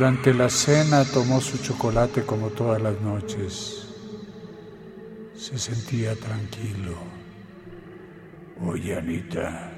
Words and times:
Durante 0.00 0.32
la 0.32 0.48
cena 0.48 1.04
tomó 1.04 1.42
su 1.42 1.58
chocolate 1.58 2.24
como 2.24 2.48
todas 2.48 2.80
las 2.80 2.98
noches. 3.02 3.86
Se 5.36 5.58
sentía 5.58 6.16
tranquilo. 6.16 6.94
Oye, 8.64 8.96
Anita, 8.96 9.70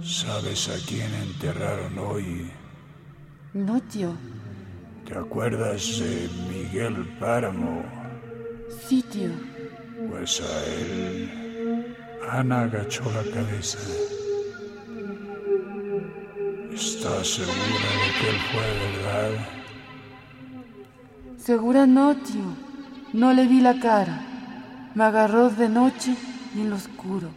¿sabes 0.00 0.68
a 0.68 0.86
quién 0.86 1.12
enterraron 1.14 1.98
hoy? 1.98 2.48
No, 3.54 3.82
tío. 3.82 4.14
¿Te 5.04 5.18
acuerdas 5.18 5.98
de 5.98 6.28
Miguel 6.48 7.08
Páramo? 7.18 7.84
Sí, 8.86 9.04
tío. 9.10 9.30
Pues 10.10 10.40
a 10.40 10.64
él. 10.64 11.96
Ana 12.30 12.60
agachó 12.60 13.02
la 13.10 13.34
cabeza. 13.34 13.80
¿Estás 17.06 17.28
segura 17.28 17.54
de 17.54 18.08
que 18.18 18.30
él 18.30 18.36
fue 18.50 18.66
verdad? 18.90 19.48
Segura 21.38 21.86
no, 21.86 22.16
tío. 22.16 22.56
No 23.12 23.32
le 23.32 23.46
vi 23.46 23.60
la 23.60 23.78
cara. 23.78 24.26
Me 24.92 25.04
agarró 25.04 25.48
de 25.50 25.68
noche 25.68 26.16
y 26.56 26.62
en 26.62 26.70
lo 26.70 26.76
oscuro. 26.76 27.30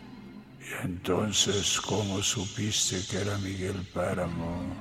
¿Y 0.60 0.86
entonces 0.86 1.80
cómo 1.82 2.24
supiste 2.24 3.00
que 3.12 3.22
era 3.22 3.38
Miguel 3.38 3.88
Páramo? 3.94 4.74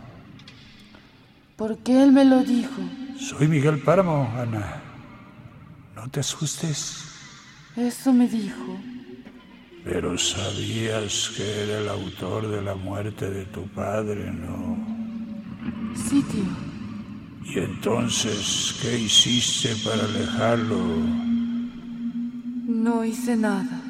Porque 1.57 2.03
él 2.03 2.11
me 2.11 2.25
lo 2.25 2.43
dijo. 2.43 2.81
Soy 3.19 3.47
Miguel 3.47 3.83
Páramo, 3.83 4.33
Ana. 4.39 4.83
No 5.97 6.09
te 6.09 6.21
asustes. 6.21 7.05
Eso 7.77 8.11
me 8.15 8.27
dijo. 8.27 8.79
Pero 9.91 10.19
sabías 10.19 11.33
que 11.35 11.63
era 11.63 11.79
el 11.79 11.89
autor 11.89 12.47
de 12.49 12.61
la 12.61 12.75
muerte 12.75 13.31
de 13.31 13.47
tu 13.47 13.67
padre, 13.69 14.31
¿no? 14.31 14.77
Sí, 15.95 16.23
tío. 16.31 16.45
¿Y 17.47 17.59
entonces 17.61 18.77
qué 18.83 18.99
hiciste 18.99 19.75
para 19.83 20.05
alejarlo? 20.05 20.77
No 22.67 23.03
hice 23.03 23.35
nada. 23.35 23.81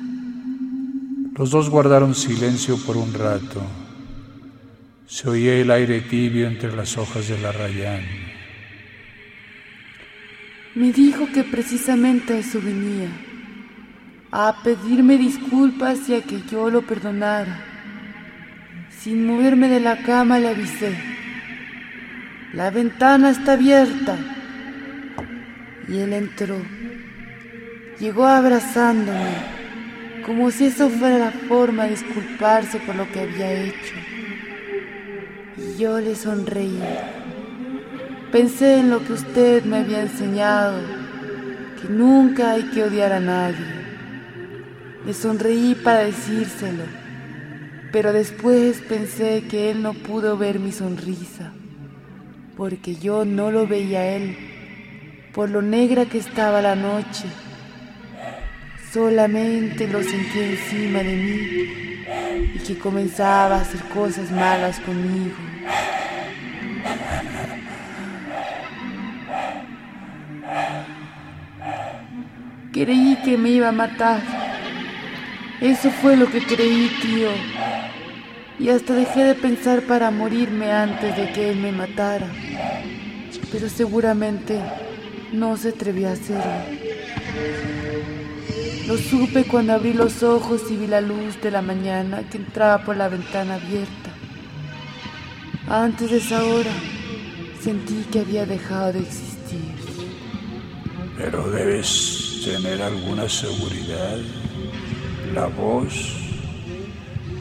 Los 1.36 1.50
dos 1.50 1.68
guardaron 1.68 2.14
silencio 2.14 2.78
por 2.86 2.96
un 2.96 3.12
rato. 3.12 3.60
Se 5.06 5.28
oía 5.28 5.54
el 5.56 5.70
aire 5.72 6.00
tibio 6.02 6.46
entre 6.46 6.76
las 6.76 6.96
hojas 6.96 7.26
de 7.26 7.38
la 7.40 7.50
rayán. 7.50 8.02
Me 10.76 10.92
dijo 10.92 11.26
que 11.34 11.42
precisamente 11.42 12.34
a 12.34 12.38
eso 12.38 12.60
venía. 12.60 13.10
A 14.30 14.62
pedirme 14.62 15.16
disculpas 15.16 16.06
y 16.10 16.14
a 16.14 16.20
que 16.20 16.42
yo 16.42 16.68
lo 16.68 16.82
perdonara. 16.82 17.64
Sin 18.90 19.26
moverme 19.26 19.68
de 19.68 19.80
la 19.80 20.02
cama 20.02 20.38
le 20.38 20.48
avisé. 20.48 20.94
La 22.52 22.70
ventana 22.70 23.30
está 23.30 23.54
abierta. 23.54 24.16
Y 25.88 25.96
él 25.96 26.12
entró. 26.12 26.56
Llegó 27.98 28.26
abrazándome, 28.26 29.32
como 30.26 30.50
si 30.50 30.66
eso 30.66 30.90
fuera 30.90 31.18
la 31.18 31.30
forma 31.30 31.84
de 31.84 31.90
disculparse 31.90 32.80
por 32.80 32.96
lo 32.96 33.10
que 33.10 33.20
había 33.20 33.50
hecho. 33.50 33.94
Y 35.56 35.78
yo 35.78 36.00
le 36.00 36.14
sonreí. 36.14 36.78
Pensé 38.30 38.80
en 38.80 38.90
lo 38.90 39.02
que 39.02 39.14
usted 39.14 39.64
me 39.64 39.78
había 39.78 40.02
enseñado, 40.02 40.82
que 41.80 41.88
nunca 41.88 42.50
hay 42.52 42.64
que 42.64 42.84
odiar 42.84 43.14
a 43.14 43.20
nadie. 43.20 43.77
Le 45.08 45.14
sonreí 45.14 45.74
para 45.74 46.00
decírselo, 46.00 46.84
pero 47.92 48.12
después 48.12 48.82
pensé 48.82 49.44
que 49.48 49.70
él 49.70 49.82
no 49.82 49.94
pudo 49.94 50.36
ver 50.36 50.58
mi 50.58 50.70
sonrisa, 50.70 51.54
porque 52.58 52.94
yo 52.94 53.24
no 53.24 53.50
lo 53.50 53.66
veía 53.66 54.00
a 54.00 54.06
él, 54.06 54.36
por 55.32 55.48
lo 55.48 55.62
negra 55.62 56.04
que 56.04 56.18
estaba 56.18 56.60
la 56.60 56.76
noche. 56.76 57.24
Solamente 58.92 59.88
lo 59.88 60.02
sentí 60.02 60.40
encima 60.40 60.98
de 60.98 61.16
mí 61.16 62.54
y 62.56 62.58
que 62.58 62.78
comenzaba 62.78 63.56
a 63.56 63.60
hacer 63.62 63.80
cosas 63.84 64.30
malas 64.30 64.78
conmigo. 64.80 65.36
Creí 72.74 73.16
que 73.24 73.38
me 73.38 73.48
iba 73.48 73.70
a 73.70 73.72
matar. 73.72 74.37
Eso 75.60 75.90
fue 75.90 76.16
lo 76.16 76.30
que 76.30 76.40
creí, 76.40 76.88
tío. 77.02 77.30
Y 78.60 78.68
hasta 78.68 78.94
dejé 78.94 79.24
de 79.24 79.34
pensar 79.34 79.82
para 79.82 80.10
morirme 80.10 80.72
antes 80.72 81.16
de 81.16 81.32
que 81.32 81.50
él 81.50 81.58
me 81.58 81.72
matara. 81.72 82.28
Pero 83.50 83.68
seguramente 83.68 84.60
no 85.32 85.56
se 85.56 85.70
atrevió 85.70 86.08
a 86.08 86.12
hacerlo. 86.12 86.78
Lo 88.86 88.96
supe 88.96 89.44
cuando 89.44 89.74
abrí 89.74 89.92
los 89.92 90.22
ojos 90.22 90.62
y 90.70 90.76
vi 90.76 90.86
la 90.86 91.00
luz 91.00 91.40
de 91.42 91.50
la 91.50 91.60
mañana 91.60 92.22
que 92.30 92.38
entraba 92.38 92.84
por 92.84 92.96
la 92.96 93.08
ventana 93.08 93.56
abierta. 93.56 94.10
Antes 95.68 96.10
de 96.10 96.18
esa 96.18 96.44
hora 96.44 96.70
sentí 97.60 98.06
que 98.10 98.20
había 98.20 98.46
dejado 98.46 98.92
de 98.94 99.00
existir. 99.00 99.74
Pero 101.18 101.50
debes 101.50 102.40
tener 102.44 102.80
alguna 102.80 103.28
seguridad. 103.28 104.18
La 105.34 105.46
voz. 105.46 106.16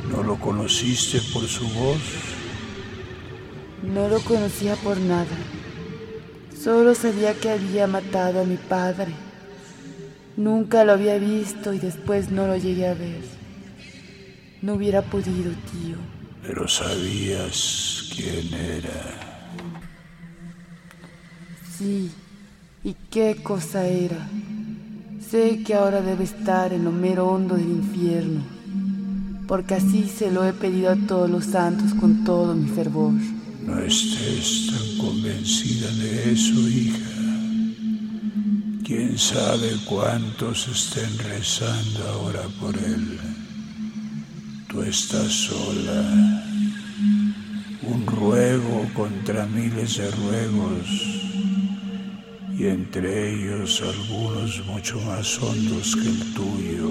¿No 0.10 0.24
lo 0.24 0.38
conociste 0.38 1.20
por 1.32 1.44
su 1.48 1.68
voz? 1.70 2.02
No 3.84 4.10
lo 4.10 4.20
conocía 4.22 4.76
por 4.76 4.98
nada. 4.98 5.38
Solo 6.62 6.96
sabía 6.96 7.34
que 7.34 7.50
había 7.50 7.88
matado 7.88 8.42
a 8.42 8.44
mi 8.44 8.58
padre. 8.58 9.14
Nunca 10.36 10.84
lo 10.84 10.94
había 10.94 11.18
visto 11.18 11.74
y 11.74 11.80
después 11.80 12.30
no 12.30 12.48
lo 12.48 12.58
llegué 12.58 12.88
a 12.88 12.94
ver. 12.94 13.22
No 14.62 14.74
hubiera 14.74 15.02
podido, 15.02 15.52
tío. 15.72 15.98
Pero 16.44 16.68
sabías 16.68 18.10
quién 18.16 18.54
era. 18.54 19.48
Sí, 21.78 22.12
¿y 22.84 22.96
qué 23.12 23.38
cosa 23.42 23.86
era? 23.86 24.28
Sé 25.30 25.62
que 25.62 25.74
ahora 25.74 26.02
debe 26.02 26.24
estar 26.24 26.72
en 26.72 26.86
lo 26.86 26.92
mero 26.94 27.28
hondo 27.28 27.56
del 27.56 27.70
infierno, 27.70 28.42
porque 29.46 29.74
así 29.74 30.08
se 30.08 30.32
lo 30.32 30.46
he 30.46 30.54
pedido 30.54 30.90
a 30.90 30.96
todos 30.96 31.30
los 31.30 31.44
santos 31.44 31.94
con 31.96 32.24
todo 32.24 32.56
mi 32.56 32.70
fervor. 32.70 33.12
No 33.66 33.78
estés 33.80 34.68
tan 34.68 35.06
convencida 35.06 35.92
de 35.96 36.32
eso, 36.32 36.70
hija. 36.70 37.10
Quién 38.86 39.18
sabe 39.18 39.72
cuántos 39.86 40.70
estén 40.70 41.20
rezando 41.20 42.08
ahora 42.08 42.44
por 42.62 42.78
él. 42.78 43.20
Tú 44.70 44.82
estás 44.82 45.30
sola. 45.30 46.42
Un 47.82 48.06
ruego 48.06 48.90
contra 48.94 49.46
miles 49.46 49.98
de 49.98 50.10
ruegos. 50.10 51.17
Y 52.58 52.66
entre 52.66 53.34
ellos 53.34 53.84
algunos 53.84 54.66
mucho 54.66 55.00
más 55.02 55.40
hondos 55.44 55.96
que 55.96 56.10
el 56.10 56.34
tuyo, 56.34 56.90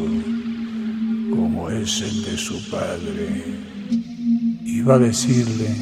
como 1.30 1.68
es 1.70 2.02
el 2.02 2.22
de 2.24 2.38
su 2.38 2.70
padre. 2.70 3.42
Iba 4.64 4.94
a 4.94 4.98
decirle, 4.98 5.74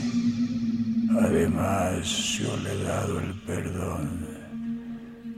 además 1.21 2.07
yo 2.39 2.57
le 2.63 2.73
he 2.73 2.83
dado 2.83 3.21
el 3.21 3.35
perdón, 3.43 4.27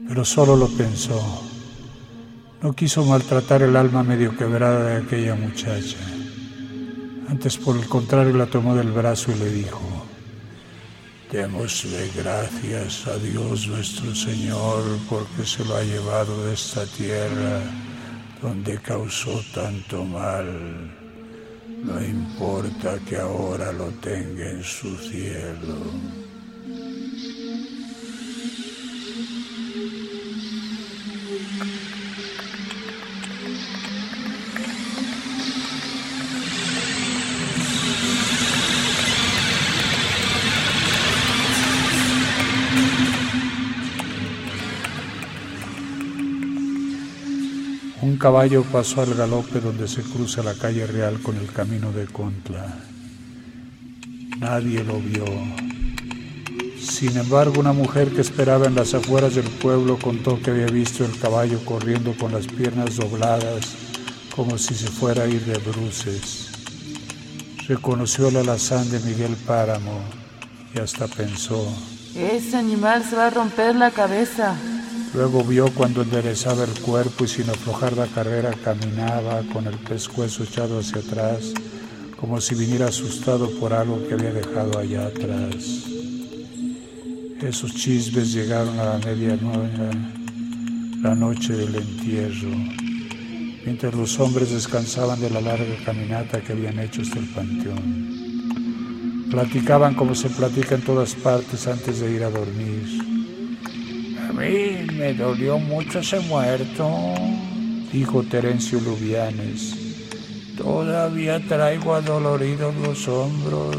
pero 0.07 0.23
solo 0.23 0.55
lo 0.55 0.69
pensó. 0.69 1.43
No 2.61 2.73
quiso 2.73 3.03
maltratar 3.03 3.63
el 3.63 3.75
alma 3.75 4.01
medio 4.01 4.35
quebrada 4.37 4.91
de 4.91 5.03
aquella 5.03 5.35
muchacha. 5.35 5.97
Antes, 7.27 7.57
por 7.57 7.75
el 7.75 7.85
contrario, 7.87 8.33
la 8.37 8.45
tomó 8.45 8.75
del 8.75 8.91
brazo 8.93 9.33
y 9.33 9.39
le 9.39 9.51
dijo, 9.51 9.81
Démosle 11.31 12.09
gracias 12.15 13.05
a 13.05 13.17
Dios 13.17 13.67
nuestro 13.67 14.15
Señor 14.15 14.81
porque 15.09 15.45
se 15.45 15.65
lo 15.65 15.75
ha 15.75 15.83
llevado 15.83 16.45
de 16.45 16.53
esta 16.53 16.85
tierra 16.85 17.59
donde 18.41 18.79
causó 18.79 19.43
tanto 19.53 20.05
mal. 20.05 20.47
No 21.83 22.01
importa 22.01 22.97
que 23.07 23.17
ahora 23.17 23.73
lo 23.73 23.87
tenga 23.99 24.49
en 24.51 24.63
su 24.63 24.95
cielo. 24.97 26.26
Un 48.17 48.21
caballo 48.21 48.63
pasó 48.63 49.03
al 49.03 49.13
galope 49.13 49.59
donde 49.59 49.87
se 49.87 50.01
cruza 50.01 50.41
la 50.41 50.55
calle 50.55 50.87
real 50.87 51.21
con 51.21 51.37
el 51.37 51.51
camino 51.53 51.91
de 51.91 52.07
Contla. 52.07 52.65
Nadie 54.39 54.83
lo 54.83 54.99
vio. 54.99 55.23
Sin 56.79 57.15
embargo, 57.15 57.59
una 57.59 57.73
mujer 57.73 58.09
que 58.09 58.21
esperaba 58.21 58.65
en 58.65 58.73
las 58.73 58.95
afueras 58.95 59.35
del 59.35 59.45
pueblo 59.45 59.99
contó 60.01 60.41
que 60.41 60.49
había 60.49 60.65
visto 60.65 61.05
el 61.05 61.15
caballo 61.19 61.63
corriendo 61.63 62.15
con 62.17 62.31
las 62.31 62.47
piernas 62.47 62.95
dobladas 62.95 63.75
como 64.35 64.57
si 64.57 64.73
se 64.73 64.87
fuera 64.87 65.25
a 65.25 65.27
ir 65.27 65.45
de 65.45 65.59
bruces. 65.59 66.49
Reconoció 67.67 68.29
el 68.29 68.37
alazán 68.37 68.89
de 68.89 68.99
Miguel 69.01 69.35
Páramo 69.45 70.01
y 70.73 70.79
hasta 70.79 71.07
pensó, 71.07 71.71
ese 72.15 72.57
animal 72.57 73.03
se 73.07 73.15
va 73.15 73.27
a 73.27 73.29
romper 73.29 73.75
la 73.75 73.91
cabeza. 73.91 74.55
Luego 75.17 75.43
vio 75.43 75.73
cuando 75.73 76.03
enderezaba 76.03 76.63
el 76.63 76.79
cuerpo 76.79 77.25
y 77.25 77.27
sin 77.27 77.49
aflojar 77.49 77.97
la 77.97 78.05
carrera 78.05 78.51
caminaba 78.63 79.41
con 79.51 79.65
el 79.65 79.79
pescuezo 79.79 80.43
echado 80.43 80.77
hacia 80.77 80.99
atrás, 80.99 81.53
como 82.19 82.39
si 82.39 82.53
viniera 82.53 82.85
asustado 82.85 83.49
por 83.59 83.73
algo 83.73 84.07
que 84.07 84.13
había 84.13 84.31
dejado 84.31 84.77
allá 84.77 85.07
atrás. 85.07 85.85
Esos 87.41 87.73
chismes 87.73 88.31
llegaron 88.31 88.79
a 88.79 88.85
la 88.85 88.99
medianoche, 88.99 89.89
la 91.01 91.15
noche 91.15 91.53
del 91.53 91.73
entierro, 91.73 92.55
mientras 93.65 93.95
los 93.95 94.19
hombres 94.19 94.51
descansaban 94.51 95.19
de 95.19 95.31
la 95.31 95.41
larga 95.41 95.77
caminata 95.83 96.41
que 96.41 96.51
habían 96.53 96.77
hecho 96.77 97.01
hasta 97.01 97.17
el 97.17 97.25
panteón. 97.29 98.17
Platicaban 99.31 99.95
como 99.95 100.13
se 100.13 100.29
platica 100.29 100.75
en 100.75 100.83
todas 100.83 101.15
partes 101.15 101.65
antes 101.65 102.01
de 102.01 102.11
ir 102.11 102.23
a 102.23 102.29
dormir 102.29 103.16
a 104.27 104.33
mí 104.33 104.87
me 104.93 105.13
dolió 105.13 105.57
mucho 105.57 105.99
ese 105.99 106.19
muerto, 106.19 106.89
dijo 107.91 108.23
Terencio 108.23 108.79
Lubianes. 108.81 109.75
Todavía 110.57 111.39
traigo 111.47 111.93
adoloridos 111.93 112.75
los 112.75 113.07
hombros. 113.07 113.77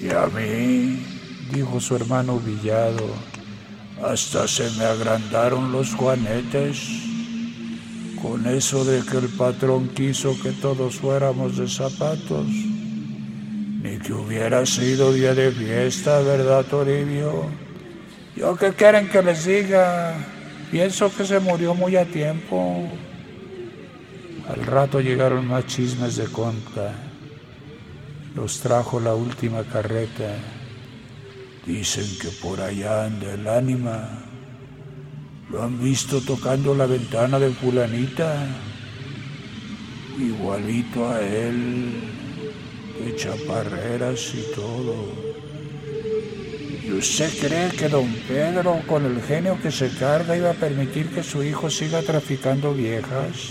Y 0.00 0.10
a 0.10 0.26
mí, 0.26 1.02
dijo 1.52 1.80
su 1.80 1.96
hermano 1.96 2.38
Villado, 2.38 3.06
hasta 4.04 4.46
se 4.46 4.70
me 4.78 4.84
agrandaron 4.84 5.72
los 5.72 5.94
juanetes. 5.94 6.78
Con 8.22 8.46
eso 8.46 8.84
de 8.84 9.02
que 9.02 9.16
el 9.18 9.28
patrón 9.28 9.88
quiso 9.88 10.36
que 10.40 10.52
todos 10.52 10.96
fuéramos 10.96 11.56
de 11.56 11.68
zapatos. 11.68 12.46
Ni 12.46 13.98
que 13.98 14.12
hubiera 14.12 14.64
sido 14.66 15.12
día 15.12 15.34
de 15.34 15.50
fiesta, 15.50 16.20
¿verdad, 16.20 16.64
Toribio? 16.64 17.67
Yo 18.38 18.54
qué 18.54 18.72
quieren 18.72 19.08
que 19.08 19.20
les 19.20 19.46
diga, 19.46 20.14
pienso 20.70 21.12
que 21.12 21.24
se 21.24 21.40
murió 21.40 21.74
muy 21.74 21.96
a 21.96 22.04
tiempo. 22.04 22.88
Al 24.48 24.64
rato 24.64 25.00
llegaron 25.00 25.48
más 25.48 25.66
chismes 25.66 26.14
de 26.14 26.26
conta. 26.26 26.94
Los 28.36 28.60
trajo 28.60 29.00
la 29.00 29.12
última 29.12 29.64
carreta. 29.64 30.36
Dicen 31.66 32.06
que 32.20 32.28
por 32.40 32.60
allá 32.60 33.06
anda 33.06 33.34
el 33.34 33.48
ánima. 33.48 34.08
Lo 35.50 35.64
han 35.64 35.82
visto 35.82 36.20
tocando 36.20 36.76
la 36.76 36.86
ventana 36.86 37.40
de 37.40 37.50
fulanita. 37.50 38.46
Igualito 40.16 41.08
a 41.08 41.20
él, 41.22 41.92
de 43.04 43.16
chaparreras 43.16 44.32
y 44.32 44.54
todo. 44.54 45.27
¿Y 46.88 46.92
usted 46.92 47.30
cree 47.38 47.68
que 47.70 47.86
don 47.90 48.10
Pedro, 48.26 48.80
con 48.86 49.04
el 49.04 49.20
genio 49.20 49.58
que 49.60 49.70
se 49.70 49.90
carga, 49.90 50.34
iba 50.34 50.52
a 50.52 50.54
permitir 50.54 51.10
que 51.10 51.22
su 51.22 51.42
hijo 51.42 51.68
siga 51.68 52.00
traficando 52.00 52.72
viejas? 52.72 53.50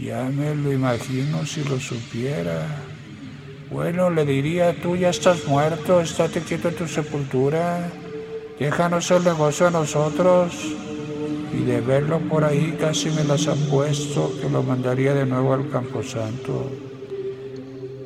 Ya 0.00 0.24
me 0.24 0.56
lo 0.56 0.72
imagino 0.72 1.46
si 1.46 1.62
lo 1.62 1.78
supiera. 1.78 2.66
Bueno, 3.70 4.10
le 4.10 4.24
diría, 4.24 4.74
tú 4.82 4.96
ya 4.96 5.10
estás 5.10 5.46
muerto, 5.46 6.00
estate 6.00 6.40
quieto 6.40 6.68
en 6.70 6.74
tu 6.74 6.88
sepultura, 6.88 7.88
déjanos 8.58 9.08
el 9.12 9.22
negocio 9.22 9.68
a 9.68 9.70
nosotros. 9.70 10.52
Y 11.52 11.62
de 11.62 11.80
verlo 11.80 12.18
por 12.18 12.42
ahí 12.42 12.76
casi 12.80 13.10
me 13.10 13.22
las 13.22 13.46
han 13.46 13.60
puesto 13.70 14.36
que 14.40 14.50
lo 14.50 14.64
mandaría 14.64 15.14
de 15.14 15.26
nuevo 15.26 15.54
al 15.54 15.70
Camposanto. 15.70 16.72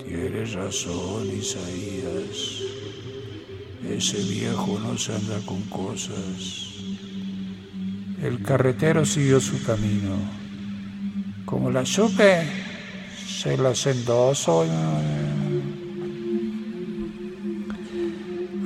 Tienes 0.05 0.53
razón, 0.53 1.27
Isaías. 1.35 2.68
Ese 3.87 4.19
viejo 4.23 4.79
no 4.81 4.99
se 4.99 5.15
anda 5.15 5.39
con 5.47 5.63
cosas. 5.63 6.69
El 8.23 8.43
carretero 8.43 9.07
siguió 9.07 9.41
su 9.41 9.63
camino. 9.63 10.17
Como 11.45 11.71
la 11.71 11.87
supe, 11.87 12.43
se 13.27 13.57
las 13.57 13.87
endoso. 13.87 14.67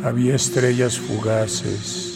Había 0.02 0.34
estrellas 0.34 0.98
fugaces. 0.98 2.08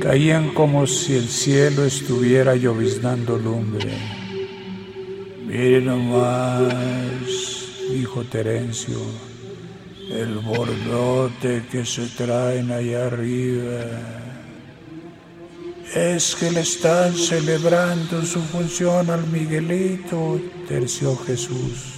Caían 0.00 0.52
como 0.52 0.86
si 0.86 1.14
el 1.14 1.28
cielo 1.28 1.84
estuviera 1.84 2.54
lloviznando 2.54 3.38
lumbre. 3.38 3.96
Miren 5.46 5.86
nomás, 5.86 6.68
dijo 7.90 8.22
Terencio 8.24 8.98
el 10.10 10.38
bordote 10.38 11.64
que 11.70 11.84
se 11.84 12.06
traen 12.06 12.70
allá 12.70 13.06
arriba. 13.06 13.84
Es 15.94 16.34
que 16.34 16.50
le 16.50 16.60
están 16.60 17.14
celebrando 17.14 18.22
su 18.22 18.40
función 18.40 19.08
al 19.10 19.26
Miguelito, 19.28 20.40
terció 20.68 21.16
Jesús. 21.16 21.94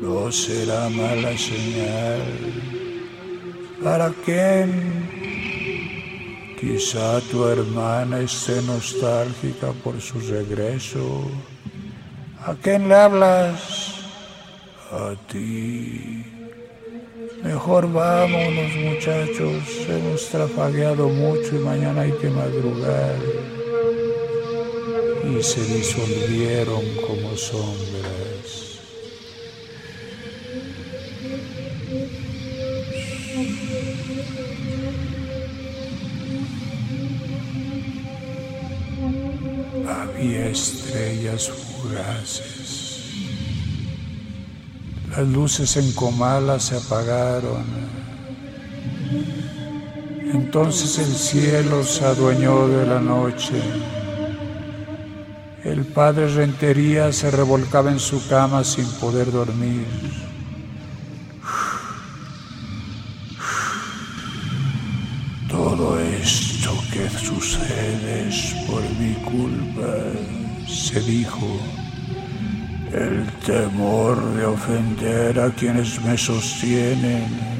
No 0.00 0.30
será 0.30 0.88
mala 0.88 1.36
señal. 1.36 2.22
¿Para 3.82 4.12
quién? 4.24 5.08
Quizá 6.60 7.20
tu 7.30 7.46
hermana 7.46 8.20
esté 8.20 8.60
nostálgica 8.62 9.72
por 9.84 10.00
su 10.00 10.18
regreso. 10.20 11.30
¿A 12.44 12.54
quién 12.54 12.88
le 12.88 12.94
hablas? 12.94 13.94
A 14.90 15.14
ti. 15.30 16.37
Mejor 17.42 17.92
vámonos 17.92 18.74
muchachos, 18.76 19.62
hemos 19.88 20.28
trafagueado 20.28 21.08
mucho 21.08 21.54
y 21.54 21.58
mañana 21.60 22.02
hay 22.02 22.12
que 22.12 22.28
madrugar. 22.28 23.16
Y 25.24 25.42
se 25.42 25.64
disolvieron 25.64 26.82
como 27.06 27.36
sombras. 27.36 28.78
Había 39.86 40.48
estrellas 40.48 41.48
fugaces 41.48 42.67
las 45.18 45.26
luces 45.26 45.76
en 45.76 45.90
Comala 45.94 46.60
se 46.60 46.76
apagaron. 46.76 47.64
Entonces 50.32 50.96
el 51.00 51.12
cielo 51.12 51.82
se 51.82 52.04
adueñó 52.04 52.68
de 52.68 52.86
la 52.86 53.00
noche. 53.00 53.60
El 55.64 55.86
padre 55.86 56.28
Rentería 56.28 57.12
se 57.12 57.32
revolcaba 57.32 57.90
en 57.90 57.98
su 57.98 58.28
cama 58.28 58.62
sin 58.62 58.86
poder 59.00 59.32
dormir. 59.32 60.27
Ofender 74.58 75.38
a 75.38 75.50
quienes 75.50 76.00
me 76.02 76.18
sostienen 76.18 77.58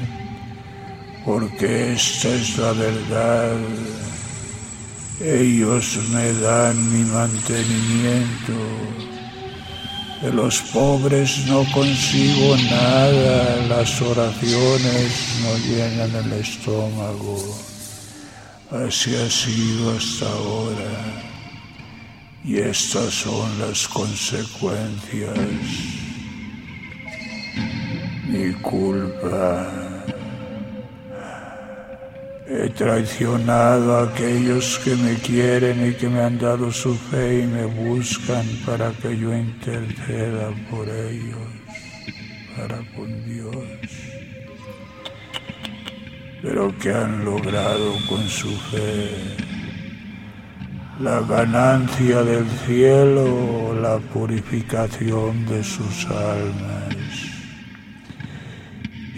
porque 1.25 1.93
esta 1.93 2.29
es 2.29 2.57
la 2.57 2.71
verdad. 2.73 3.57
Ellos 5.21 5.97
me 6.11 6.33
dan 6.33 6.75
mi 6.91 7.03
mantenimiento. 7.11 8.53
De 10.21 10.33
los 10.33 10.59
pobres 10.73 11.45
no 11.47 11.63
consigo 11.71 12.57
nada, 12.69 13.55
las 13.67 14.01
oraciones 14.01 15.11
no 15.43 15.57
llenan 15.67 16.25
el 16.25 16.33
estómago. 16.33 17.37
Así 18.71 19.15
ha 19.15 19.29
sido 19.29 19.95
hasta 19.95 20.25
ahora. 20.25 21.23
Y 22.43 22.57
estas 22.57 23.13
son 23.13 23.59
las 23.59 23.87
consecuencias. 23.87 25.37
Mi 28.31 28.53
culpa. 28.61 29.65
He 32.47 32.69
traicionado 32.69 33.97
a 33.97 34.03
aquellos 34.03 34.79
que 34.83 34.95
me 34.95 35.15
quieren 35.15 35.89
y 35.89 35.93
que 35.95 36.07
me 36.09 36.21
han 36.21 36.37
dado 36.37 36.71
su 36.71 36.95
fe 36.95 37.41
y 37.41 37.47
me 37.47 37.65
buscan 37.65 38.45
para 38.67 38.91
que 38.91 39.17
yo 39.17 39.33
interceda 39.35 40.51
por 40.69 40.87
ellos, 40.87 41.49
para 42.55 42.77
con 42.95 43.09
Dios. 43.25 43.65
Pero 46.43 46.77
que 46.77 46.93
han 46.93 47.25
logrado 47.25 47.95
con 48.07 48.27
su 48.27 48.55
fe 48.71 49.09
la 50.99 51.21
ganancia 51.21 52.23
del 52.23 52.47
cielo 52.67 53.73
la 53.81 53.97
purificación 53.97 55.45
de 55.47 55.63
sus 55.63 56.05
almas. 56.05 57.38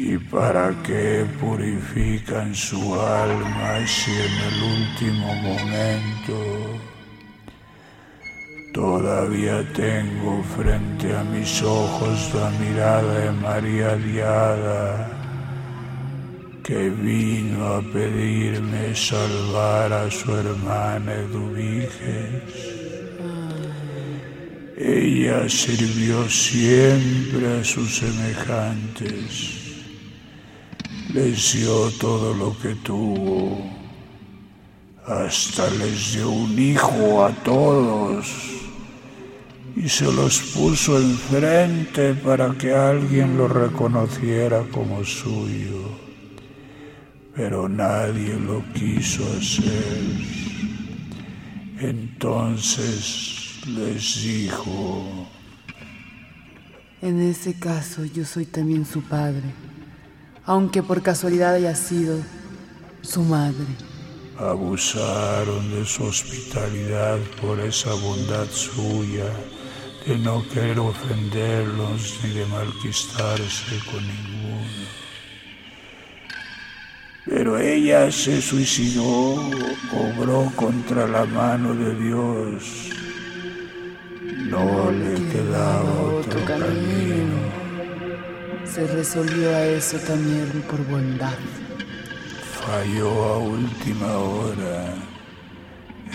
¿Y 0.04 0.18
para 0.18 0.74
qué 0.82 1.28
purifican 1.40 2.56
su 2.56 2.96
alma 3.00 3.86
si 3.86 4.10
en 4.10 4.36
el 4.50 4.64
último 4.80 5.36
momento 5.36 6.80
todavía 8.74 9.62
tengo 9.74 10.44
frente 10.56 11.16
a 11.16 11.24
mis 11.26 11.62
ojos 11.62 12.34
la 12.34 12.50
mirada 12.60 13.20
de 13.20 13.32
María 13.32 13.96
Diada 13.96 15.08
que 16.64 16.90
vino 16.90 17.64
a 17.76 17.82
pedirme 17.94 18.96
salvar 18.96 19.94
a 19.94 20.10
su 20.10 20.36
hermana 20.36 21.14
Eduviges? 21.14 22.56
Ella 24.78 25.48
sirvió 25.48 26.28
siempre 26.28 27.60
a 27.60 27.64
sus 27.64 27.98
semejantes 27.98 29.61
les 31.14 31.54
dio 31.54 31.90
todo 32.00 32.34
lo 32.34 32.58
que 32.58 32.76
tuvo, 32.76 33.58
hasta 35.06 35.70
les 35.72 36.14
dio 36.14 36.30
un 36.30 36.58
hijo 36.58 37.26
a 37.26 37.32
todos 37.44 38.28
y 39.76 39.90
se 39.90 40.06
los 40.06 40.40
puso 40.56 40.98
enfrente 40.98 42.14
para 42.14 42.52
que 42.58 42.74
alguien 42.74 43.38
lo 43.38 43.48
reconociera 43.50 44.64
como 44.72 45.04
suyo, 45.04 45.98
pero 47.36 47.68
nadie 47.68 48.36
lo 48.40 48.64
quiso 48.74 49.24
hacer. 49.38 50.02
Entonces 51.80 53.60
les 53.68 54.24
dijo, 54.24 55.28
en 57.02 57.22
ese 57.22 57.60
caso 57.60 58.06
yo 58.06 58.24
soy 58.24 58.46
también 58.46 58.86
su 58.86 59.02
padre 59.02 59.71
aunque 60.46 60.82
por 60.82 61.02
casualidad 61.02 61.56
haya 61.56 61.76
sido 61.76 62.18
su 63.02 63.24
madre. 63.24 63.66
Abusaron 64.38 65.72
de 65.72 65.86
su 65.86 66.04
hospitalidad 66.04 67.20
por 67.42 67.60
esa 67.60 67.94
bondad 67.94 68.48
suya, 68.50 69.30
de 70.06 70.18
no 70.18 70.44
querer 70.50 70.80
ofenderlos 70.80 72.20
ni 72.24 72.32
de 72.32 72.46
malquistarse 72.48 73.80
con 73.92 74.06
ninguno. 74.08 75.02
Pero 77.26 77.60
ella 77.60 78.12
se 78.12 78.42
suicidó, 78.42 79.36
obró 79.94 80.52
contra 80.56 81.08
la 81.08 81.24
mano 81.26 81.76
de 81.76 81.96
Dios. 81.96 82.90
No 84.50 84.92
le 84.92 85.14
quedaba 85.30 86.02
otro 86.02 86.44
camino 86.46 87.61
se 88.74 88.88
resolvió 88.88 89.50
a 89.54 89.66
eso 89.66 89.98
también 90.00 90.64
por 90.70 90.86
bondad. 90.88 91.38
Falló 92.66 93.24
a 93.26 93.38
última 93.40 94.08
hora. 94.18 94.96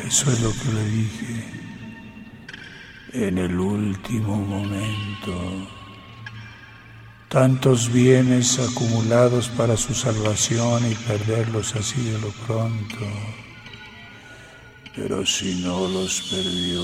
Eso 0.06 0.30
es 0.30 0.40
lo 0.40 0.52
que 0.52 0.72
le 0.72 0.84
dije. 0.88 1.44
En 3.12 3.38
el 3.38 3.58
último 3.58 4.36
momento. 4.36 5.68
Tantos 7.28 7.92
bienes 7.92 8.58
acumulados 8.58 9.48
para 9.50 9.76
su 9.76 9.92
salvación 9.92 10.90
y 10.90 10.94
perderlos 10.94 11.74
así 11.74 12.02
de 12.10 12.18
lo 12.20 12.30
pronto. 12.46 13.06
Pero 14.94 15.26
si 15.26 15.62
no 15.62 15.86
los 15.88 16.22
perdió, 16.30 16.82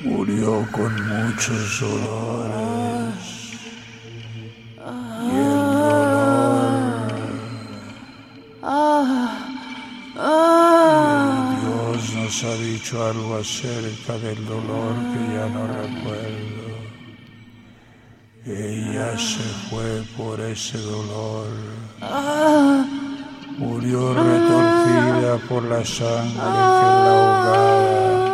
murió 0.00 0.66
con 0.72 0.92
muchos 1.06 1.80
dolores. 1.80 2.67
Algo 12.96 13.36
acerca 13.36 14.16
del 14.18 14.46
dolor 14.46 14.94
que 15.12 15.34
ya 15.34 15.46
no 15.48 15.66
recuerdo. 15.66 16.68
Ella 18.46 19.18
se 19.18 19.42
fue 19.68 20.02
por 20.16 20.40
ese 20.40 20.78
dolor. 20.78 21.48
Murió 23.58 24.14
retorcida 24.14 25.36
por 25.48 25.64
la 25.64 25.84
sangre 25.84 26.32
que 26.32 26.38
la 26.38 27.10
ahogaba. 27.10 28.28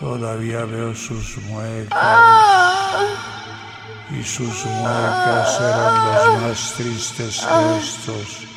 Todavía 0.00 0.64
veo 0.64 0.92
sus 0.94 1.36
muecas. 1.48 1.98
Y 4.10 4.24
sus 4.24 4.64
muecas 4.64 5.60
eran 5.60 5.94
los 6.04 6.42
más 6.42 6.74
tristes 6.76 7.46
gestos 7.46 8.48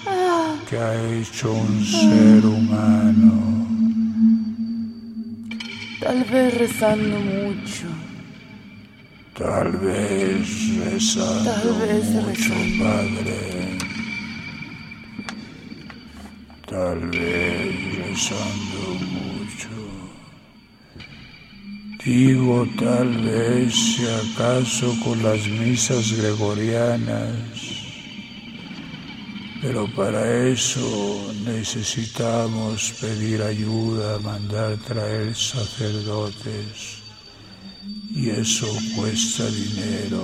que 0.67 0.79
ha 0.79 0.95
hecho 1.11 1.51
un 1.51 1.85
ser 1.85 2.43
humano. 2.43 3.62
Tal 6.13 6.25
vez 6.25 6.53
rezando 6.53 7.19
mucho. 7.19 7.87
Tal 9.33 9.71
vez 9.71 10.47
rezando 10.85 11.43
Tal 11.43 11.73
vez 11.87 12.05
mucho, 12.05 12.53
Padre. 12.83 13.77
Tal 16.67 16.99
vez 17.09 17.97
rezando 17.97 18.81
mucho. 19.17 19.73
Digo 22.05 22.67
tal 22.77 23.09
vez 23.23 23.73
si 23.73 24.03
acaso 24.05 24.95
con 25.03 25.23
las 25.23 25.47
misas 25.47 26.11
gregorianas 26.11 27.52
pero 29.63 29.87
para 29.95 30.21
eso 30.49 31.33
necesitamos 31.45 32.91
pedir 32.99 33.41
ayuda, 33.41 34.19
mandar 34.19 34.75
traer 34.85 35.33
sacerdotes. 35.33 37.01
Y 38.13 38.29
eso 38.29 38.67
cuesta 38.97 39.45
dinero. 39.45 40.21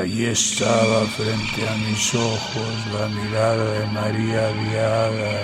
Allí 0.00 0.24
estaba 0.24 1.04
frente 1.04 1.68
a 1.68 1.76
mis 1.86 2.14
ojos 2.14 2.72
la 2.94 3.06
mirada 3.08 3.72
de 3.72 3.86
María 3.88 4.48
Viada, 4.52 5.34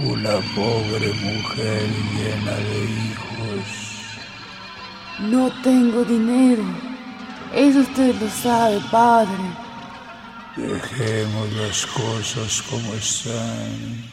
una 0.00 0.36
pobre 0.54 1.14
mujer 1.14 1.88
llena 2.14 2.56
de 2.68 2.84
hijos. 3.00 3.64
No 5.30 5.50
tengo 5.62 6.04
dinero. 6.04 6.64
Eso 7.54 7.78
usted 7.78 8.14
lo 8.20 8.28
sabe, 8.28 8.78
padre. 8.90 9.65
Dejemos 10.56 11.52
las 11.52 11.84
cosas 11.86 12.62
como 12.62 12.94
están. 12.94 14.04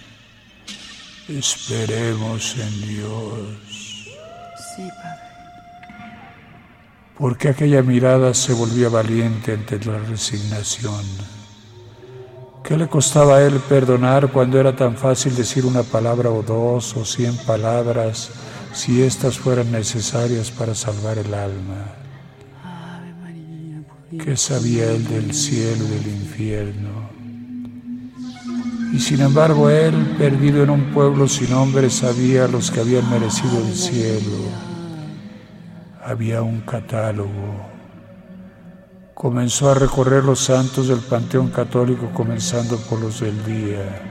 Esperemos 1.30 2.56
en 2.58 2.82
Dios. 2.82 4.10
Sí, 4.76 4.88
Padre. 5.02 5.24
Porque 7.18 7.48
aquella 7.48 7.82
mirada 7.82 8.34
se 8.34 8.52
volvía 8.52 8.90
valiente 8.90 9.54
ante 9.54 9.80
la 9.86 10.00
resignación. 10.00 11.06
¿Qué 12.62 12.76
le 12.76 12.90
costaba 12.90 13.38
a 13.38 13.44
él 13.44 13.62
perdonar 13.70 14.30
cuando 14.30 14.60
era 14.60 14.76
tan 14.76 14.98
fácil 14.98 15.36
decir 15.36 15.66
una 15.66 15.84
palabra 15.84 16.30
o 16.30 16.44
dos 16.44 16.98
o 16.98 17.06
cien 17.06 17.38
palabras 17.46 18.32
si 18.74 19.02
éstas 19.02 19.38
fueran 19.38 19.72
necesarias 19.72 20.52
para 20.52 20.76
salvar 20.76 21.18
el 21.18 21.34
alma? 21.34 22.04
¿Qué 24.20 24.38
sabía 24.38 24.92
él 24.92 25.08
del 25.08 25.34
cielo 25.34 25.86
y 25.86 25.88
del 25.88 26.08
infierno? 26.08 27.10
Y 28.94 29.00
sin 29.00 29.22
embargo 29.22 29.70
él, 29.70 30.16
perdido 30.18 30.64
en 30.64 30.70
un 30.70 30.94
pueblo 30.94 31.28
sin 31.28 31.50
nombre, 31.50 31.90
sabía 31.90 32.48
los 32.48 32.70
que 32.70 32.82
habían 32.82 33.10
merecido 33.10 33.58
el 33.66 33.74
cielo. 33.74 34.38
Había 36.06 36.42
un 36.44 36.62
catálogo. 36.62 37.66
Comenzó 39.16 39.72
a 39.72 39.76
recorrer 39.76 40.24
los 40.24 40.42
santos 40.42 40.90
del 40.90 41.00
Panteón 41.00 41.50
Católico, 41.50 42.12
comenzando 42.14 42.78
por 42.78 43.00
los 43.02 43.22
del 43.22 43.44
día. 43.46 44.02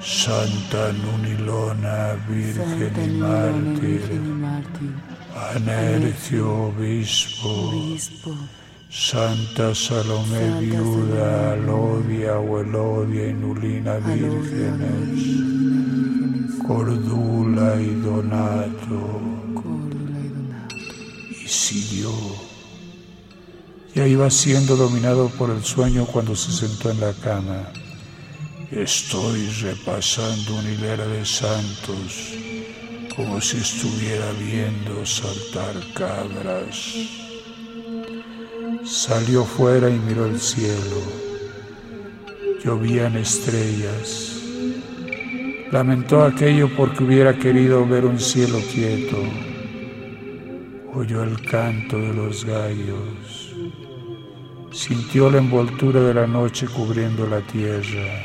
Santa 0.00 0.92
Nunilona, 0.92 2.14
Virgen 2.28 2.94
Santa 2.94 3.04
y 3.04 3.10
Mártir. 3.10 4.20
Anercio, 5.54 6.68
Obispo. 6.68 7.72
Santa 8.94 9.74
Salomé, 9.74 10.38
Santa 10.38 10.60
viuda, 10.60 11.52
Alodia 11.54 12.38
o 12.38 12.60
Elodia 12.60 13.28
y 13.28 13.32
Nulina 13.32 13.94
Alodia, 13.94 14.28
vírgenes. 14.28 15.38
Cordula 16.66 17.80
y 17.80 17.94
Donato, 17.94 19.18
Córdula 19.54 20.18
y 20.20 20.28
Donato. 20.28 20.76
y 21.30 21.48
siguió. 21.48 22.12
Ya 23.94 24.06
iba 24.06 24.28
siendo 24.28 24.76
dominado 24.76 25.30
por 25.38 25.48
el 25.48 25.64
sueño 25.64 26.04
cuando 26.04 26.36
se 26.36 26.52
sentó 26.52 26.90
en 26.90 27.00
la 27.00 27.14
cama. 27.14 27.72
Estoy 28.70 29.48
repasando 29.62 30.54
una 30.56 30.70
hilera 30.70 31.06
de 31.06 31.24
santos, 31.24 32.34
como 33.16 33.40
si 33.40 33.56
estuviera 33.56 34.30
viendo 34.32 35.06
saltar 35.06 35.76
cabras. 35.94 37.21
Salió 38.84 39.44
fuera 39.44 39.88
y 39.88 39.98
miró 39.98 40.26
el 40.26 40.40
cielo. 40.40 41.00
Llovían 42.64 43.16
estrellas. 43.16 44.40
Lamentó 45.70 46.24
aquello 46.24 46.68
porque 46.76 47.04
hubiera 47.04 47.32
querido 47.38 47.86
ver 47.86 48.04
un 48.04 48.18
cielo 48.18 48.58
quieto. 48.72 49.18
Oyó 50.94 51.22
el 51.22 51.40
canto 51.42 51.96
de 51.96 52.12
los 52.12 52.44
gallos. 52.44 53.54
Sintió 54.72 55.30
la 55.30 55.38
envoltura 55.38 56.00
de 56.00 56.14
la 56.14 56.26
noche 56.26 56.66
cubriendo 56.66 57.26
la 57.26 57.40
tierra. 57.40 58.24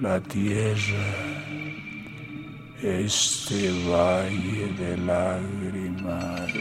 La 0.00 0.20
tierra, 0.20 1.06
este 2.82 3.70
valle 3.88 4.72
de 4.76 4.96
lágrimas. 4.98 6.52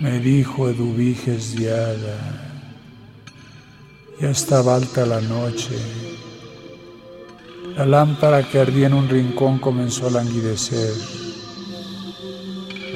Me 0.00 0.20
dijo 0.20 0.68
Eduviges 0.68 1.56
Diada. 1.56 2.52
Ya 4.20 4.30
estaba 4.30 4.76
alta 4.76 5.06
la 5.06 5.20
noche. 5.20 5.76
La 7.76 7.86
lámpara 7.86 8.42
que 8.42 8.60
ardía 8.60 8.86
en 8.86 8.94
un 8.94 9.08
rincón 9.08 9.58
comenzó 9.58 10.08
a 10.08 10.10
languidecer. 10.10 10.92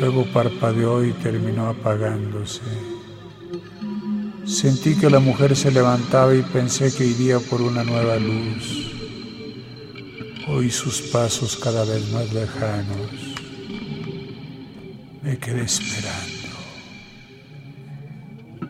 Luego 0.00 0.26
parpadeó 0.32 1.04
y 1.04 1.12
terminó 1.12 1.68
apagándose. 1.68 2.62
Sentí 4.44 4.96
que 4.96 5.10
la 5.10 5.20
mujer 5.20 5.56
se 5.56 5.70
levantaba 5.70 6.34
y 6.34 6.42
pensé 6.42 6.94
que 6.94 7.04
iría 7.04 7.38
por 7.40 7.62
una 7.62 7.84
nueva 7.84 8.16
luz. 8.16 8.97
Oí 10.50 10.70
sus 10.70 11.02
pasos 11.02 11.56
cada 11.56 11.84
vez 11.84 12.10
más 12.10 12.32
lejanos. 12.32 13.10
Me 15.22 15.36
quedé 15.36 15.64
esperando. 15.64 16.48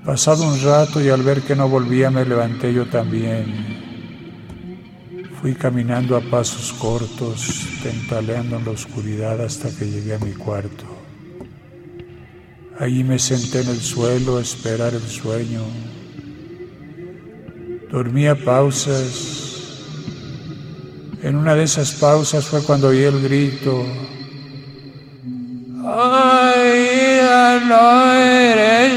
Pasado 0.04 0.48
un 0.48 0.60
rato 0.60 1.00
y 1.00 1.08
al 1.08 1.22
ver 1.22 1.42
que 1.42 1.54
no 1.54 1.68
volvía 1.68 2.10
me 2.10 2.24
levanté 2.24 2.74
yo 2.74 2.86
también. 2.86 3.78
Fui 5.40 5.54
caminando 5.54 6.16
a 6.16 6.20
pasos 6.20 6.72
cortos, 6.72 7.68
tentaleando 7.80 8.56
en 8.56 8.64
la 8.64 8.72
oscuridad 8.72 9.40
hasta 9.40 9.70
que 9.70 9.88
llegué 9.88 10.14
a 10.14 10.18
mi 10.18 10.32
cuarto. 10.32 10.84
Allí 12.80 13.04
me 13.04 13.20
senté 13.20 13.60
en 13.60 13.68
el 13.68 13.80
suelo 13.80 14.38
a 14.38 14.42
esperar 14.42 14.94
el 14.94 15.02
sueño. 15.02 15.62
Dormía 17.90 18.34
pausas. 18.34 19.37
En 21.20 21.34
una 21.34 21.56
de 21.56 21.64
esas 21.64 21.92
pausas 21.92 22.46
fue 22.46 22.62
cuando 22.62 22.88
oí 22.88 23.02
el 23.02 23.20
grito. 23.20 23.84
¡Ay, 25.84 27.18
ya 27.20 27.60
no 27.66 28.12
eres! 28.12 28.88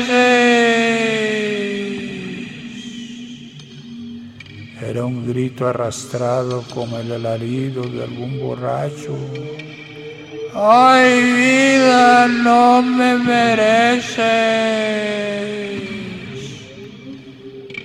Era 4.82 5.06
un 5.06 5.26
grito 5.26 5.68
arrastrado 5.68 6.64
como 6.74 7.00
el 7.00 7.12
alarido 7.12 7.82
de 7.84 8.04
algún 8.04 8.40
borracho. 8.40 9.18
¡Ay, 10.54 11.24
vida, 11.34 12.28
no 12.28 12.84
me 12.84 13.16
mereces! 13.18 14.22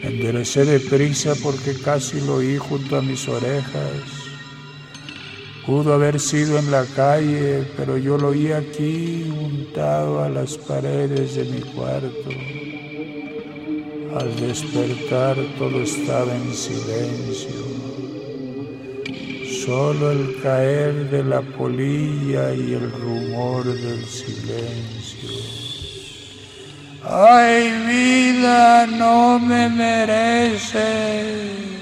Me 0.03 0.09
enderecé 0.09 0.65
deprisa 0.65 1.35
porque 1.43 1.75
casi 1.81 2.21
lo 2.21 2.35
oí 2.35 2.59
junto 2.59 2.97
a 2.97 3.03
mis 3.03 3.27
orejas. 3.29 4.26
Pudo 5.67 5.95
haber 5.95 6.21
sido 6.21 6.61
en 6.61 6.71
la 6.71 6.85
calle, 6.85 7.67
pero 7.77 7.99
yo 7.99 8.17
lo 8.17 8.29
oí 8.29 8.53
aquí, 8.53 9.27
juntado 9.29 10.23
a 10.23 10.29
las 10.29 10.57
paredes 10.57 11.35
de 11.35 11.45
mi 11.45 11.61
cuarto. 11.61 12.31
Al 14.17 14.37
despertar 14.37 15.37
todo 15.59 15.83
estaba 15.83 16.33
en 16.33 16.55
silencio. 16.55 17.67
Solo 19.67 20.13
el 20.13 20.41
caer 20.41 21.11
de 21.11 21.25
la 21.25 21.43
polilla 21.43 22.55
y 22.55 22.75
el 22.75 22.93
rumor 22.93 23.65
del 23.65 24.05
silencio. 24.05 25.31
¡Ay, 27.03 27.73
vida, 27.89 28.87
no 28.87 29.41
me 29.41 29.69
mereces! 29.69 31.76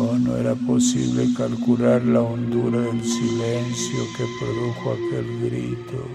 No, 0.00 0.34
era 0.34 0.54
posible 0.54 1.28
calcular 1.36 2.02
la 2.02 2.22
hondura 2.22 2.80
del 2.80 3.04
silencio 3.04 3.98
que 4.16 4.24
produjo 4.40 4.92
aquel 4.92 5.26
grito, 5.44 6.08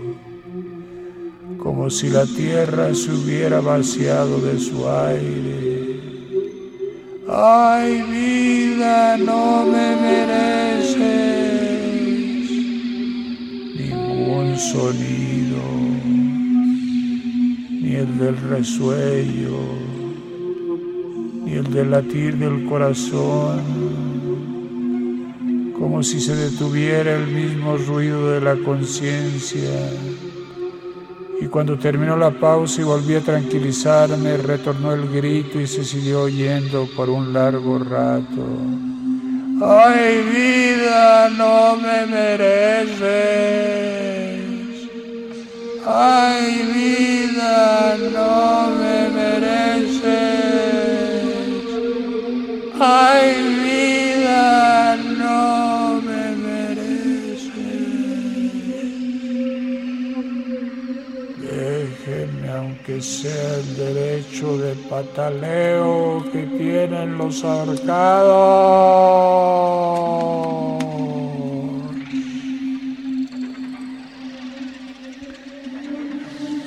como 1.62 1.92
si 1.92 2.10
la 2.10 2.26
tierra 2.26 2.96
se 2.96 3.12
hubiera 3.12 3.62
vaciado 3.62 4.42
de 4.42 4.58
su 4.58 4.90
aire. 4.90 6.00
Ay, 7.30 8.02
vida, 8.10 9.18
no 9.18 9.68
me 9.68 9.96
mereces 9.98 11.00
ningún 13.78 14.58
sonido, 14.58 15.62
ni 17.70 17.94
el 17.94 18.18
del 18.18 18.38
resuello 18.50 19.95
ni 21.46 21.54
el 21.54 21.72
del 21.72 21.92
latir 21.92 22.38
del 22.38 22.66
corazón, 22.66 23.62
como 25.78 26.02
si 26.02 26.20
se 26.20 26.36
detuviera 26.36 27.16
el 27.16 27.28
mismo 27.28 27.78
ruido 27.78 28.32
de 28.32 28.42
la 28.42 28.56
conciencia 28.56 29.70
y 31.40 31.46
Y 31.46 31.48
cuando 31.48 31.78
terminó 31.78 32.16
la 32.18 32.32
pausa 32.32 32.82
y 32.82 32.86
volví 32.86 33.14
a 33.14 33.22
tranquilizarme, 33.22 34.38
retornó 34.38 34.94
el 34.94 35.08
grito 35.10 35.60
y 35.60 35.68
se 35.68 35.84
siguió 35.84 36.22
oyendo 36.24 36.88
por 36.96 37.10
un 37.10 37.34
largo 37.34 37.78
rato. 37.78 38.48
¡Ay, 39.62 40.24
vida, 40.34 41.30
no 41.30 41.76
me 41.76 42.06
mereces! 42.08 43.06
¡Ay, 45.86 46.72
vida, 46.74 47.98
no 48.12 48.70
me 48.80 49.10
mereces! 49.10 50.05
¡Ay, 52.88 53.34
vida, 53.66 54.96
no 55.18 56.00
me 56.02 56.36
mereces! 56.36 57.50
Déjenme, 61.42 62.52
aunque 62.52 63.02
sea 63.02 63.56
el 63.56 63.76
derecho 63.76 64.56
de 64.60 64.76
pataleo 64.88 66.24
que 66.32 66.44
tienen 66.44 67.18
los 67.18 67.44
ahorcados. 67.44 68.76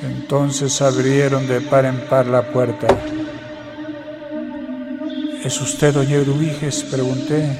Entonces 0.03 0.81
abrieron 0.81 1.47
de 1.47 1.61
par 1.61 1.85
en 1.85 2.01
par 2.09 2.27
la 2.27 2.41
puerta. 2.51 2.87
¿Es 5.43 5.61
usted, 5.61 5.93
doña 5.93 6.17
Eduviges? 6.17 6.83
Pregunté. 6.83 7.57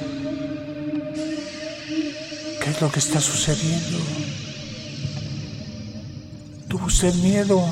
¿Qué 2.62 2.70
es 2.70 2.80
lo 2.80 2.92
que 2.92 2.98
está 2.98 3.20
sucediendo? 3.20 3.98
¿Tuvo 6.68 6.86
usted 6.86 7.14
miedo? 7.14 7.64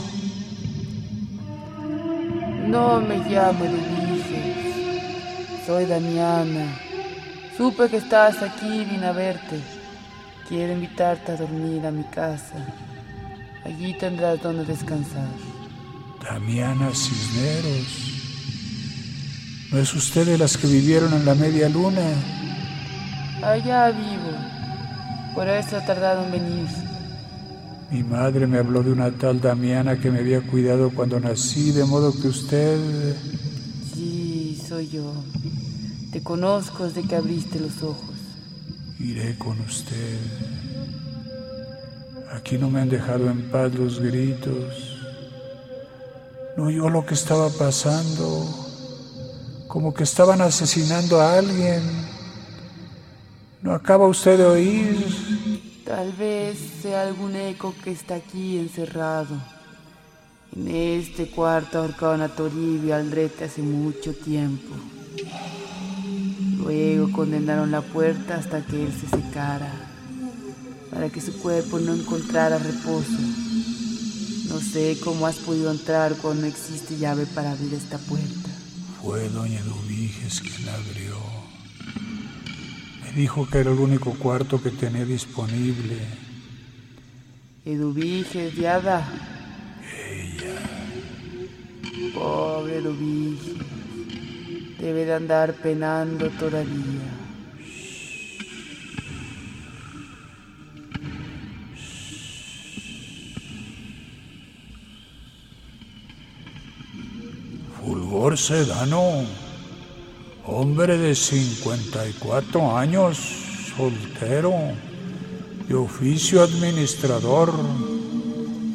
No 2.67 3.01
me 3.03 3.19
llamo 3.19 3.67
Eduviges. 3.67 5.67
Soy 5.67 5.85
Damiana. 5.85 6.81
Supe 7.59 7.91
que 7.91 7.99
estabas 7.99 8.43
aquí 8.43 8.67
y 8.67 8.85
vine 8.87 9.07
a 9.07 9.13
verte. 9.13 9.61
Quiero 10.49 10.73
invitarte 10.73 11.33
a 11.33 11.37
dormir 11.37 11.85
a 11.85 11.91
mi 11.91 12.05
casa. 12.05 12.55
Allí 13.63 13.93
tendrás 13.99 14.41
donde 14.41 14.65
descansar. 14.65 15.29
Damiana 16.25 16.89
Cisneros. 16.95 18.18
¿No 19.71 19.79
es 19.79 19.93
usted 19.95 20.25
de 20.25 20.39
las 20.39 20.57
que 20.57 20.67
vivieron 20.67 21.13
en 21.13 21.27
la 21.27 21.35
media 21.35 21.69
luna? 21.69 22.01
Allá 23.43 23.91
vivo. 23.91 24.33
Por 25.35 25.47
eso 25.47 25.77
ha 25.77 25.85
tardado 25.85 26.25
en 26.25 26.33
venir. 26.33 26.67
Mi 27.91 28.03
madre 28.03 28.47
me 28.47 28.59
habló 28.59 28.83
de 28.83 28.93
una 28.93 29.11
tal 29.11 29.43
Damiana 29.43 30.01
que 30.01 30.11
me 30.11 30.21
había 30.21 30.41
cuidado 30.41 30.91
cuando 30.91 31.21
nací, 31.21 31.73
de 31.73 31.85
modo 31.85 32.13
que 32.19 32.29
usted... 32.29 33.15
Sí, 33.95 34.59
soy 34.67 34.89
yo. 34.89 35.13
Te 36.13 36.23
conozco 36.23 36.85
desde 36.85 37.03
que 37.03 37.17
abriste 37.17 37.61
los 37.61 37.83
ojos. 37.83 38.17
Iré 38.99 39.37
con 39.37 39.61
usted. 39.61 40.19
Aquí 42.33 42.57
no 42.57 42.71
me 42.71 42.81
han 42.81 42.89
dejado 42.89 43.31
en 43.31 43.51
paz 43.51 43.75
los 43.75 44.01
gritos. 44.01 44.97
No 46.57 46.65
oyó 46.65 46.89
lo 46.89 47.05
que 47.05 47.15
estaba 47.15 47.51
pasando. 47.51 48.68
Como 49.69 49.93
que 49.93 50.05
estaban 50.05 50.41
asesinando 50.41 51.21
a 51.21 51.35
alguien. 51.35 51.83
¿No 53.61 53.75
acaba 53.75 54.07
usted 54.07 54.39
de 54.39 54.47
oír? 54.47 55.83
Tal 55.85 56.13
vez 56.13 56.59
sea 56.83 57.03
algún 57.03 57.37
eco 57.37 57.75
que 57.85 57.91
está 57.91 58.15
aquí 58.15 58.59
encerrado. 58.59 59.37
En 60.57 60.69
este 60.69 61.31
cuarto 61.31 61.79
ahorcaron 61.79 62.23
a 62.23 62.29
Toribio 62.29 62.95
Aldrete 62.95 63.45
hace 63.45 63.61
mucho 63.61 64.15
tiempo. 64.15 64.75
Luego 66.57 67.13
condenaron 67.13 67.71
la 67.71 67.83
puerta 67.83 68.37
hasta 68.37 68.65
que 68.65 68.87
él 68.87 68.93
se 68.93 69.07
secara, 69.09 69.71
para 70.91 71.11
que 71.11 71.21
su 71.21 71.39
cuerpo 71.41 71.79
no 71.79 71.95
encontrara 71.95 72.59
reposo. 72.59 73.19
No 74.49 74.61
sé 74.61 74.99
cómo 75.05 75.27
has 75.27 75.37
podido 75.37 75.71
entrar 75.71 76.15
cuando 76.17 76.43
no 76.43 76.49
existe 76.49 76.97
llave 76.97 77.27
para 77.27 77.53
abrir 77.53 77.75
esta 77.75 77.99
puerta. 77.99 78.48
Fue 79.03 79.29
doña 79.29 79.61
Eduviges 79.61 80.41
quien 80.41 80.67
la 80.67 80.75
abrió. 80.75 81.17
Me 83.05 83.13
dijo 83.13 83.49
que 83.49 83.59
era 83.59 83.71
el 83.71 83.79
único 83.79 84.13
cuarto 84.15 84.61
que 84.61 84.71
tenía 84.71 85.05
disponible. 85.05 85.99
Eduviges, 87.65 88.57
diada. 88.57 89.09
Ella. 90.11 90.59
Pobre 92.13 92.79
Eduviges. 92.79 93.57
Debe 94.81 95.05
de 95.05 95.15
andar 95.15 95.55
penando 95.55 96.29
todavía. 96.31 97.28
Fulgor 108.19 108.37
Sedano, 108.37 109.25
hombre 110.45 110.99
de 110.99 111.15
54 111.15 112.77
años, 112.77 113.17
soltero, 113.77 114.53
de 115.69 115.75
oficio 115.77 116.43
administrador, 116.43 117.55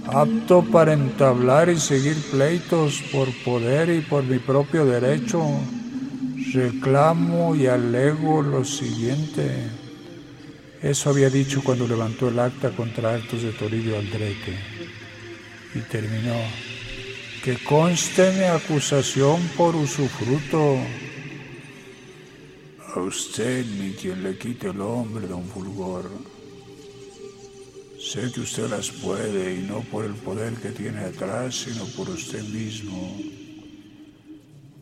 apto 0.07 0.63
para 0.71 0.93
entablar 0.93 1.67
y 1.67 1.77
seguir 1.77 2.15
pleitos 2.31 3.03
por 3.11 3.27
poder 3.43 3.89
y 3.89 3.99
por 3.99 4.23
mi 4.23 4.39
propio 4.39 4.85
derecho. 4.85 5.43
Reclamo 6.53 7.53
y 7.53 7.67
alego 7.67 8.41
lo 8.41 8.63
siguiente. 8.63 9.67
Eso 10.81 11.09
había 11.09 11.29
dicho 11.29 11.61
cuando 11.65 11.85
levantó 11.85 12.29
el 12.29 12.39
acta 12.39 12.69
contra 12.69 13.15
actos 13.15 13.43
de 13.43 13.51
Toribio 13.51 13.97
Aldrete. 13.97 14.57
Y 15.75 15.79
terminó. 15.79 16.72
Que 17.43 17.57
conste 17.57 18.31
mi 18.31 18.45
acusación 18.45 19.41
por 19.57 19.75
usufruto. 19.75 20.77
A 22.95 22.99
usted 23.01 23.65
ni 23.65 23.91
quien 23.91 24.23
le 24.23 24.37
quite 24.37 24.69
el 24.69 24.79
hombre, 24.79 25.27
don 25.27 25.43
Fulgor. 25.49 26.09
Sé 27.99 28.31
que 28.31 28.39
usted 28.39 28.69
las 28.69 28.89
puede 28.91 29.55
y 29.55 29.63
no 29.63 29.81
por 29.91 30.05
el 30.05 30.13
poder 30.13 30.53
que 30.53 30.69
tiene 30.69 30.99
atrás, 30.99 31.55
sino 31.65 31.85
por 31.97 32.07
usted 32.07 32.43
mismo. 32.43 33.17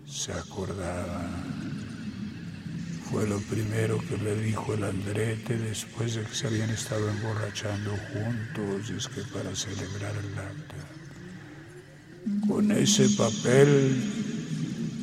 Se 0.06 0.32
acordaba. 0.32 1.32
Fue 3.10 3.28
lo 3.28 3.40
primero 3.40 3.98
que 4.08 4.18
le 4.18 4.36
dijo 4.36 4.76
el 4.76 4.84
Andrete 4.84 5.58
después 5.58 6.14
de 6.14 6.22
que 6.26 6.36
se 6.36 6.46
habían 6.46 6.70
estado 6.70 7.10
emborrachando 7.10 7.98
juntos, 8.14 8.92
y 8.92 8.98
es 8.98 9.08
que 9.08 9.22
para 9.34 9.56
celebrar 9.56 10.14
el 10.16 10.38
acta. 10.38 10.91
Con 12.48 12.72
ese 12.72 13.10
papel 13.18 13.96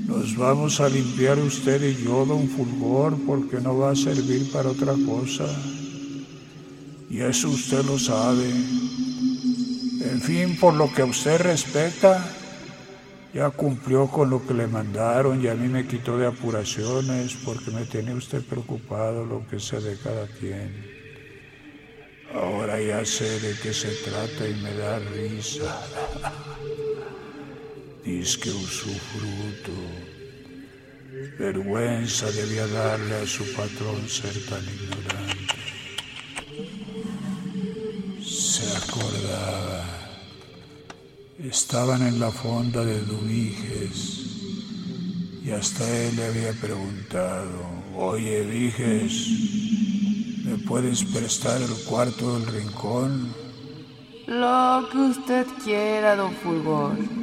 nos 0.07 0.37
vamos 0.37 0.81
a 0.81 0.89
limpiar 0.89 1.39
usted 1.39 1.83
y 1.83 2.05
yo, 2.05 2.25
don 2.25 2.49
Fulgor, 2.49 3.17
porque 3.27 3.61
no 3.61 3.77
va 3.77 3.91
a 3.91 3.97
servir 3.97 4.51
para 4.53 4.71
otra 4.71 4.95
cosa. 5.05 5.45
Y 7.11 7.21
eso 7.21 7.49
usted 7.49 7.85
lo 7.85 7.99
sabe. 7.99 8.49
En 10.01 10.21
fin, 10.21 10.57
por 10.59 10.75
lo 10.75 10.93
que 10.93 11.03
usted 11.03 11.41
respecta, 11.41 12.25
ya 13.35 13.51
cumplió 13.51 14.07
con 14.07 14.31
lo 14.31 14.47
que 14.47 14.55
le 14.55 14.67
mandaron 14.67 15.43
y 15.43 15.49
a 15.49 15.55
mí 15.55 15.69
me 15.69 15.87
quitó 15.87 16.17
de 16.17 16.27
apuraciones 16.27 17.37
porque 17.45 17.71
me 17.73 17.85
tenía 17.85 18.15
usted 18.15 18.43
preocupado 18.43 19.27
lo 19.27 19.47
que 19.49 19.59
sea 19.59 19.81
de 19.81 19.99
cada 19.99 20.27
quien. 20.27 20.87
Ahora 22.33 22.81
ya 22.81 23.05
sé 23.05 23.41
de 23.41 23.55
qué 23.61 23.75
se 23.75 23.89
trata 23.89 24.49
y 24.49 24.55
me 24.63 24.73
da 24.75 24.99
risa. 25.01 25.83
Que 28.09 28.51
usufruto. 28.51 29.73
Vergüenza 31.39 32.31
debía 32.33 32.67
darle 32.67 33.17
a 33.17 33.27
su 33.27 33.45
patrón 33.53 34.09
ser 34.09 34.33
tan 34.47 34.65
ignorante. 34.65 35.55
Se 38.25 38.65
acordaba. 38.79 39.85
Estaban 41.39 42.07
en 42.07 42.19
la 42.19 42.31
fonda 42.31 42.83
de 42.83 42.99
Duviges 43.03 44.19
y 45.45 45.51
hasta 45.51 45.85
él 45.87 46.17
le 46.17 46.27
había 46.29 46.53
preguntado, 46.55 47.61
oye 47.95 48.43
Viges, 48.43 49.29
¿me 50.45 50.57
puedes 50.67 51.05
prestar 51.05 51.61
el 51.61 51.75
cuarto 51.85 52.39
del 52.39 52.47
rincón? 52.47 53.35
Lo 54.27 54.89
que 54.91 54.99
usted 54.99 55.47
quiera, 55.63 56.17
don 56.17 56.33
Fulgor. 56.33 57.18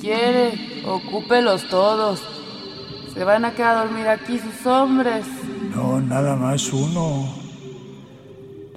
Quiere, 0.00 0.82
ocúpelos 0.86 1.68
todos. 1.68 2.22
Se 3.12 3.24
van 3.24 3.44
a 3.44 3.54
quedar 3.54 3.76
a 3.76 3.84
dormir 3.84 4.06
aquí 4.08 4.38
sus 4.38 4.66
hombres. 4.66 5.26
No, 5.74 6.00
nada 6.00 6.36
más 6.36 6.72
uno. 6.72 7.34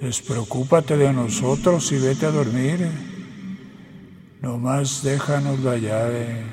Despreocúpate 0.01 0.97
de 0.97 1.13
nosotros 1.13 1.91
y 1.91 1.97
vete 1.97 2.25
a 2.25 2.31
dormir. 2.31 2.89
No 4.41 4.57
más 4.57 5.01
déjanos 5.03 5.59
la 5.59 5.77
llave. 5.77 6.43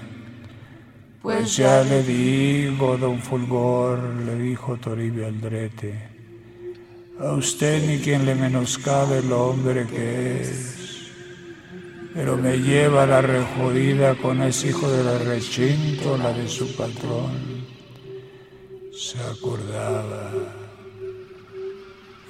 Pues, 1.21 1.39
Pues 1.39 1.57
ya 1.57 1.83
le 1.83 2.03
digo, 2.03 2.97
don 2.97 3.19
Fulgor, 3.19 3.99
le 4.25 4.37
dijo 4.37 4.77
Toribio 4.77 5.27
Aldrete, 5.27 6.09
a 7.21 7.33
usted 7.33 7.87
ni 7.87 7.99
quien 7.99 8.25
le 8.25 8.35
menoscabe 8.35 9.19
el 9.19 9.31
hombre 9.31 9.87
que 9.87 10.41
es, 10.41 10.80
pero 12.21 12.37
me 12.37 12.59
lleva 12.59 13.07
la 13.07 13.23
rejodida 13.23 14.15
con 14.15 14.43
ese 14.43 14.69
hijo 14.69 14.91
de 14.91 15.03
la 15.03 15.17
rechinto, 15.21 16.19
la 16.19 16.31
de 16.35 16.47
su 16.49 16.77
patrón. 16.77 17.65
Se 18.93 19.19
acordaba, 19.21 20.31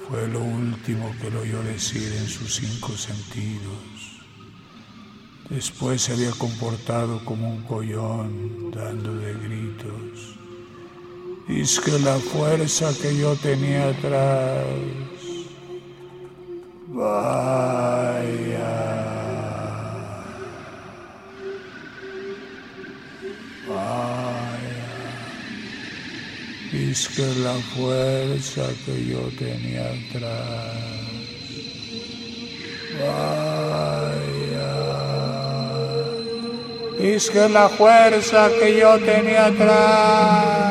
fue 0.07 0.29
lo 0.29 0.39
último 0.39 1.13
que 1.19 1.29
lo 1.29 1.41
oyó 1.41 1.61
decir 1.63 2.09
en 2.17 2.25
sus 2.25 2.55
cinco 2.55 2.95
sentidos. 2.95 4.21
Después 5.49 6.03
se 6.03 6.13
había 6.13 6.31
comportado 6.31 7.25
como 7.25 7.51
un 7.51 7.63
collón, 7.63 8.71
dando 8.71 9.13
de 9.17 9.33
gritos. 9.33 10.37
Es 11.49 11.81
que 11.81 11.99
la 11.99 12.17
fuerza 12.17 12.93
que 13.01 13.17
yo 13.17 13.35
tenía 13.35 13.89
atrás. 13.89 14.67
Vaya. 16.87 18.21
Es 26.73 27.09
que 27.09 27.25
la 27.43 27.53
fuerza 27.75 28.63
que 28.85 29.05
yo 29.05 29.19
tenía 29.37 29.85
atrás. 29.91 30.77
Vaya. 32.99 33.51
Es 36.99 37.29
que 37.29 37.49
la 37.49 37.69
fuerza 37.69 38.49
que 38.59 38.79
yo 38.79 38.99
tenía 38.99 39.47
atrás. 39.47 40.70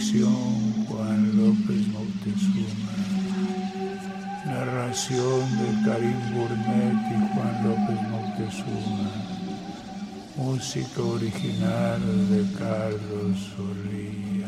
Dirección 0.00 0.86
Juan 0.88 1.36
López 1.36 1.86
Moctezuma. 1.88 2.96
Narración 4.46 5.42
de 5.58 5.68
Karim 5.84 6.20
Burnett 6.34 7.00
y 7.10 7.18
Juan 7.34 7.54
López 7.64 8.00
Moctezuma. 8.08 9.10
Música 10.36 11.02
original 11.02 12.00
de 12.30 12.40
Carlos 12.58 13.36
Solía. 13.54 14.39